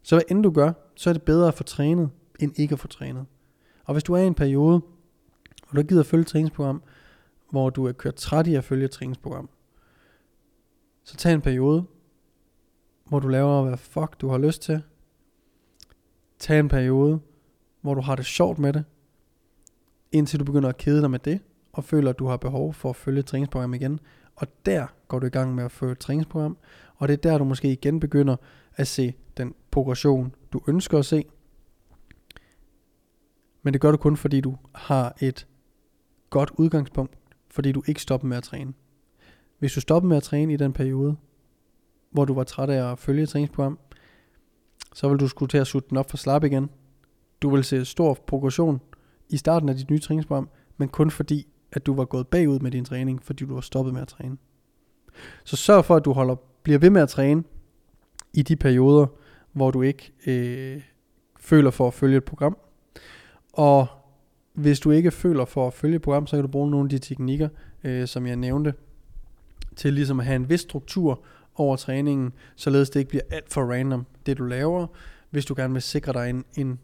Så 0.02 0.14
hvad 0.14 0.22
end 0.28 0.42
du 0.42 0.50
gør, 0.50 0.72
så 0.94 1.10
er 1.10 1.12
det 1.12 1.22
bedre 1.22 1.48
at 1.48 1.54
få 1.54 1.62
trænet, 1.62 2.10
end 2.40 2.58
ikke 2.58 2.72
at 2.72 2.78
få 2.78 2.88
trænet. 2.88 3.26
Og 3.84 3.94
hvis 3.94 4.04
du 4.04 4.12
er 4.12 4.18
i 4.18 4.26
en 4.26 4.34
periode, 4.34 4.78
hvor 4.78 5.72
du 5.72 5.78
ikke 5.78 5.88
gider 5.88 6.00
at 6.00 6.06
følge 6.06 6.22
et 6.22 6.26
træningsprogram, 6.26 6.82
hvor 7.50 7.70
du 7.70 7.86
er 7.86 7.92
kørt 7.92 8.14
træt 8.14 8.46
i 8.46 8.54
at 8.54 8.64
følge 8.64 8.84
et 8.84 8.90
træningsprogram, 8.90 9.48
så 11.04 11.16
tag 11.16 11.34
en 11.34 11.40
periode, 11.40 11.84
hvor 13.04 13.20
du 13.20 13.28
laver, 13.28 13.62
hvad 13.62 13.76
fuck 13.76 14.20
du 14.20 14.28
har 14.28 14.38
lyst 14.38 14.62
til. 14.62 14.82
Tag 16.38 16.60
en 16.60 16.68
periode, 16.68 17.20
hvor 17.80 17.94
du 17.94 18.00
har 18.00 18.16
det 18.16 18.26
sjovt 18.26 18.58
med 18.58 18.72
det, 18.72 18.84
indtil 20.12 20.40
du 20.40 20.44
begynder 20.44 20.68
at 20.68 20.76
kede 20.76 21.00
dig 21.00 21.10
med 21.10 21.18
det, 21.18 21.40
og 21.72 21.84
føler, 21.84 22.10
at 22.10 22.18
du 22.18 22.26
har 22.26 22.36
behov 22.36 22.74
for 22.74 22.90
at 22.90 22.96
følge 22.96 23.20
et 23.20 23.26
træningsprogram 23.26 23.74
igen. 23.74 24.00
Og 24.36 24.46
der 24.66 24.86
går 25.08 25.18
du 25.18 25.26
i 25.26 25.30
gang 25.30 25.54
med 25.54 25.64
at 25.64 25.72
følge 25.72 25.92
et 25.92 25.98
træningsprogram, 25.98 26.56
og 26.96 27.08
det 27.08 27.14
er 27.14 27.30
der, 27.30 27.38
du 27.38 27.44
måske 27.44 27.72
igen 27.72 28.00
begynder 28.00 28.36
at 28.74 28.86
se 28.86 29.14
den 29.36 29.54
progression, 29.70 30.34
du 30.52 30.60
ønsker 30.68 30.98
at 30.98 31.06
se. 31.06 31.24
Men 33.62 33.72
det 33.72 33.80
gør 33.80 33.90
du 33.90 33.96
kun, 33.96 34.16
fordi 34.16 34.40
du 34.40 34.56
har 34.74 35.16
et 35.20 35.46
godt 36.30 36.50
udgangspunkt, 36.56 37.17
fordi 37.50 37.72
du 37.72 37.82
ikke 37.86 38.02
stopper 38.02 38.28
med 38.28 38.36
at 38.36 38.42
træne. 38.42 38.72
Hvis 39.58 39.72
du 39.72 39.80
stopper 39.80 40.08
med 40.08 40.16
at 40.16 40.22
træne 40.22 40.52
i 40.52 40.56
den 40.56 40.72
periode, 40.72 41.16
hvor 42.10 42.24
du 42.24 42.34
var 42.34 42.44
træt 42.44 42.70
af 42.70 42.92
at 42.92 42.98
følge 42.98 43.22
et 43.22 43.28
træningsprogram, 43.28 43.78
så 44.94 45.08
vil 45.08 45.20
du 45.20 45.28
skulle 45.28 45.48
til 45.48 45.58
at 45.58 45.66
sutte 45.66 45.88
den 45.88 45.96
op 45.96 46.10
for 46.10 46.16
slap 46.16 46.44
igen. 46.44 46.70
Du 47.42 47.50
vil 47.50 47.64
se 47.64 47.84
stor 47.84 48.14
progression 48.14 48.80
i 49.28 49.36
starten 49.36 49.68
af 49.68 49.76
dit 49.76 49.90
nye 49.90 49.98
træningsprogram, 49.98 50.48
men 50.76 50.88
kun 50.88 51.10
fordi 51.10 51.46
at 51.72 51.86
du 51.86 51.94
var 51.94 52.04
gået 52.04 52.28
bagud 52.28 52.58
med 52.58 52.70
din 52.70 52.84
træning, 52.84 53.22
fordi 53.22 53.44
du 53.44 53.54
var 53.54 53.60
stoppet 53.60 53.94
med 53.94 54.02
at 54.02 54.08
træne. 54.08 54.36
Så 55.44 55.56
sørg 55.56 55.84
for, 55.84 55.96
at 55.96 56.04
du 56.04 56.12
holder, 56.12 56.36
bliver 56.62 56.78
ved 56.78 56.90
med 56.90 57.02
at 57.02 57.08
træne 57.08 57.44
i 58.32 58.42
de 58.42 58.56
perioder, 58.56 59.06
hvor 59.52 59.70
du 59.70 59.82
ikke 59.82 60.12
øh, 60.26 60.82
føler 61.40 61.70
for 61.70 61.86
at 61.86 61.94
følge 61.94 62.16
et 62.16 62.24
program. 62.24 62.56
Og 63.52 63.86
hvis 64.58 64.80
du 64.80 64.90
ikke 64.90 65.10
føler 65.10 65.44
for 65.44 65.66
at 65.66 65.74
følge 65.74 65.96
et 65.96 66.02
program, 66.02 66.26
så 66.26 66.36
kan 66.36 66.42
du 66.42 66.48
bruge 66.48 66.70
nogle 66.70 66.86
af 66.86 66.90
de 66.90 66.98
teknikker, 66.98 67.48
øh, 67.84 68.08
som 68.08 68.26
jeg 68.26 68.36
nævnte, 68.36 68.74
til 69.76 69.92
ligesom 69.92 70.20
at 70.20 70.26
have 70.26 70.36
en 70.36 70.50
vis 70.50 70.60
struktur 70.60 71.22
over 71.54 71.76
træningen, 71.76 72.32
således 72.56 72.90
det 72.90 73.00
ikke 73.00 73.08
bliver 73.08 73.22
alt 73.30 73.52
for 73.52 73.72
random, 73.72 74.06
det 74.26 74.38
du 74.38 74.44
laver, 74.44 74.86
hvis 75.30 75.46
du 75.46 75.54
gerne 75.56 75.72
vil 75.72 75.82
sikre 75.82 76.12
dig 76.12 76.30
en, 76.30 76.44
en 76.56 76.78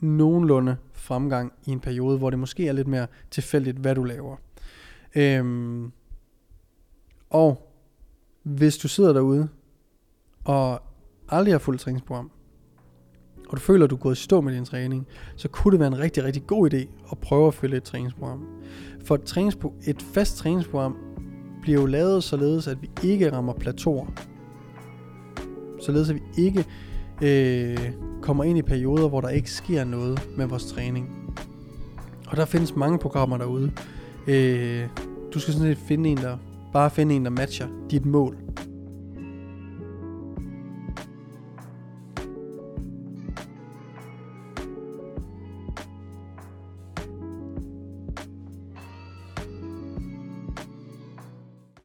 nogenlunde 0.00 0.76
fremgang 0.92 1.52
i 1.66 1.70
en 1.70 1.80
periode, 1.80 2.18
hvor 2.18 2.30
det 2.30 2.38
måske 2.38 2.68
er 2.68 2.72
lidt 2.72 2.88
mere 2.88 3.06
tilfældigt, 3.30 3.76
hvad 3.76 3.94
du 3.94 4.04
laver. 4.04 4.36
Øhm, 5.14 5.92
og 7.30 7.72
hvis 8.42 8.78
du 8.78 8.88
sidder 8.88 9.12
derude 9.12 9.48
og 10.44 10.82
aldrig 11.28 11.54
har 11.54 11.58
fuldt 11.58 11.80
træningsprogram, 11.80 12.30
og 13.52 13.56
du 13.58 13.62
føler, 13.62 13.84
at 13.84 13.90
du 13.90 13.94
er 13.94 14.00
gået 14.00 14.18
i 14.18 14.22
stå 14.22 14.40
med 14.40 14.54
din 14.54 14.64
træning, 14.64 15.06
så 15.36 15.48
kunne 15.48 15.72
det 15.72 15.80
være 15.80 15.88
en 15.88 15.98
rigtig, 15.98 16.24
rigtig 16.24 16.46
god 16.46 16.74
idé 16.74 16.86
at 17.12 17.18
prøve 17.18 17.46
at 17.46 17.54
følge 17.54 17.76
et 17.76 17.82
træningsprogram. 17.82 18.46
For 19.04 19.14
et, 19.14 19.20
træningspro- 19.20 19.90
et 19.90 20.02
fast 20.02 20.36
træningsprogram 20.36 20.96
bliver 21.62 21.80
jo 21.80 21.86
lavet 21.86 22.24
således, 22.24 22.68
at 22.68 22.82
vi 22.82 22.90
ikke 23.02 23.32
rammer 23.32 23.52
plateauer. 23.52 24.06
Således 25.80 26.10
at 26.10 26.16
vi 26.16 26.20
ikke 26.38 26.64
øh, 27.22 27.90
kommer 28.22 28.44
ind 28.44 28.58
i 28.58 28.62
perioder, 28.62 29.08
hvor 29.08 29.20
der 29.20 29.28
ikke 29.28 29.50
sker 29.50 29.84
noget 29.84 30.28
med 30.36 30.46
vores 30.46 30.64
træning. 30.64 31.34
Og 32.28 32.36
der 32.36 32.44
findes 32.44 32.76
mange 32.76 32.98
programmer 32.98 33.38
derude. 33.38 33.72
Øh, 34.26 34.88
du 35.34 35.40
skal 35.40 35.54
sådan 35.54 35.76
set 35.76 35.84
finde 35.86 36.10
en, 36.10 36.16
der 36.16 36.36
bare 36.72 36.90
finde 36.90 37.14
en, 37.14 37.24
der 37.24 37.30
matcher 37.30 37.68
dit 37.90 38.06
mål. 38.06 38.36